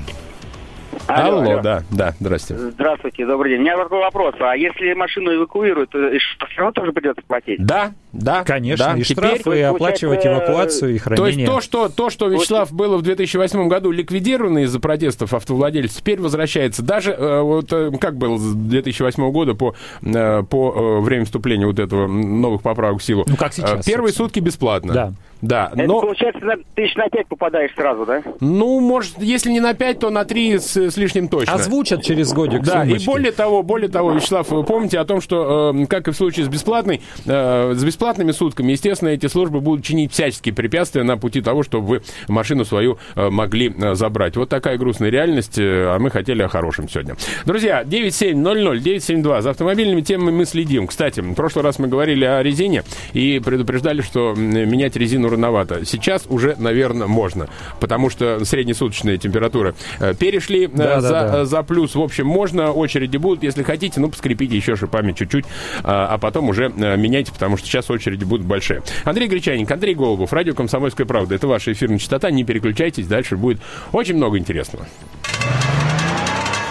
Алло, 1.14 1.38
алло, 1.38 1.50
алло, 1.52 1.62
да, 1.62 1.83
да, 1.90 2.14
здравствуйте. 2.18 2.71
Здравствуйте, 2.71 3.26
добрый 3.26 3.52
день. 3.52 3.61
У 3.61 3.62
меня 3.62 3.76
такой 3.76 4.00
вопрос. 4.00 4.35
А 4.40 4.56
если 4.56 4.92
машину 4.94 5.35
эвакуируют, 5.35 5.90
то 5.90 5.99
все 5.99 6.56
равно 6.56 6.73
тоже 6.73 6.92
придется 6.92 7.23
платить? 7.26 7.64
Да, 7.64 7.92
да. 8.12 8.42
Конечно, 8.44 8.87
да. 8.87 8.99
и 8.99 9.02
Теперь, 9.02 9.38
штрафы, 9.38 9.59
и 9.59 9.62
оплачивать 9.62 10.26
эвакуацию, 10.26 10.94
и 10.94 10.99
хранение. 10.99 11.47
То 11.47 11.61
есть 11.61 11.71
то, 11.71 11.88
что, 11.88 11.88
то, 11.88 12.11
что 12.11 12.28
Вячеслав, 12.28 12.73
было 12.73 12.97
в 12.97 13.02
2008 13.02 13.68
году 13.68 13.92
ликвидировано 13.92 14.64
из-за 14.64 14.80
протестов 14.80 15.35
автовладельцев, 15.35 15.99
теперь 15.99 16.21
возвращается. 16.21 16.83
Даже 16.83 17.12
э, 17.12 17.40
вот 17.40 17.73
э, 17.73 17.92
как 18.00 18.16
было 18.16 18.37
с 18.37 18.54
2008 18.54 19.30
года 19.30 19.54
по, 19.54 19.75
э, 20.02 20.42
по 20.42 21.00
время 21.00 21.25
вступления 21.25 21.66
вот 21.66 21.78
этого 21.78 22.09
новых 22.09 22.62
поправок 22.62 23.00
в 23.00 23.04
силу? 23.04 23.25
Ну, 23.28 23.37
как 23.37 23.52
сейчас. 23.52 23.85
Первые 23.85 24.12
собственно. 24.12 24.28
сутки 24.28 24.40
бесплатно. 24.40 24.92
Да. 24.92 25.12
Да, 25.44 25.70
Это, 25.74 25.84
но... 25.86 26.00
получается, 26.00 26.42
на, 26.42 26.54
тысяч 26.74 26.94
на 26.96 27.08
пять 27.10 27.26
попадаешь 27.26 27.74
сразу, 27.74 28.06
да? 28.06 28.22
Ну, 28.40 28.80
может, 28.80 29.18
если 29.18 29.50
не 29.50 29.60
на 29.60 29.74
пять, 29.74 29.98
то 29.98 30.08
на 30.08 30.24
три 30.24 30.58
с, 30.58 30.74
с 30.74 30.96
лишним 30.96 31.28
точно. 31.28 31.52
Озвучат 31.52 32.02
через 32.02 32.32
годик 32.32 32.62
Да, 32.62 32.82
сумочки. 32.82 33.02
и 33.02 33.06
более 33.06 33.32
того, 33.32 33.62
более 33.62 33.90
того, 33.90 34.12
Вячеслав, 34.12 34.48
вы 34.50 34.64
помните 34.64 34.98
о 34.98 35.04
том, 35.04 35.20
что, 35.20 35.74
э, 35.74 35.86
как 35.86 36.08
и 36.08 36.12
в 36.12 36.16
случае 36.16 36.46
с 36.46 36.48
бесплатной, 36.48 37.02
э, 37.26 37.74
с 37.74 37.84
бесплатными 37.84 38.32
сутками, 38.32 38.72
естественно, 38.72 39.10
эти 39.10 39.26
службы 39.26 39.60
будут 39.60 39.84
чинить 39.84 40.12
всяческие 40.12 40.54
препятствия 40.54 41.02
на 41.02 41.18
пути 41.18 41.42
того, 41.42 41.62
чтобы 41.62 41.86
вы 41.86 42.02
машину 42.26 42.64
свою 42.64 42.96
э, 43.14 43.28
могли 43.28 43.70
э, 43.70 43.94
забрать. 43.94 44.36
Вот 44.36 44.48
такая 44.48 44.78
грустная 44.78 45.10
реальность, 45.10 45.58
э, 45.58 45.88
а 45.88 45.98
мы 45.98 46.10
хотели 46.10 46.40
о 46.40 46.48
хорошем 46.48 46.88
сегодня. 46.88 47.16
Друзья, 47.44 47.84
9700 47.84 48.82
972. 48.82 49.42
За 49.42 49.50
автомобильными 49.50 50.00
темами 50.00 50.30
мы 50.30 50.46
следим. 50.46 50.86
Кстати, 50.86 51.20
в 51.20 51.34
прошлый 51.34 51.64
раз 51.64 51.78
мы 51.78 51.88
говорили 51.88 52.24
о 52.24 52.42
резине 52.42 52.82
и 53.12 53.42
предупреждали, 53.44 54.00
что 54.00 54.32
менять 54.34 54.96
резину 54.96 55.33
рановато. 55.34 55.84
Сейчас 55.84 56.24
уже, 56.28 56.56
наверное, 56.58 57.06
можно, 57.06 57.48
потому 57.80 58.10
что 58.10 58.44
среднесуточные 58.44 59.18
температуры 59.18 59.74
э, 60.00 60.14
перешли 60.14 60.64
э, 60.64 60.70
да, 60.72 61.00
за, 61.00 61.10
да, 61.10 61.28
да. 61.28 61.44
за 61.44 61.62
плюс. 61.62 61.94
В 61.94 62.00
общем, 62.00 62.26
можно, 62.26 62.72
очереди 62.72 63.16
будут. 63.16 63.42
Если 63.42 63.62
хотите, 63.62 64.00
ну, 64.00 64.08
поскрепите 64.08 64.56
еще 64.56 64.76
шипами 64.76 65.12
чуть-чуть, 65.12 65.44
а, 65.82 66.18
потом 66.18 66.48
уже 66.48 66.72
э, 66.76 66.96
меняйте, 66.96 67.32
потому 67.32 67.56
что 67.56 67.66
сейчас 67.66 67.90
очереди 67.90 68.24
будут 68.24 68.46
большие. 68.46 68.82
Андрей 69.04 69.28
Гречаник, 69.28 69.70
Андрей 69.70 69.94
Голубов, 69.94 70.32
радио 70.32 70.54
«Комсомольская 70.54 71.06
правда». 71.06 71.34
Это 71.34 71.46
ваша 71.46 71.72
эфирная 71.72 71.98
частота. 71.98 72.30
Не 72.30 72.44
переключайтесь, 72.44 73.06
дальше 73.06 73.36
будет 73.36 73.60
очень 73.92 74.16
много 74.16 74.38
интересного. 74.38 74.86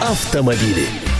Автомобили. 0.01 1.12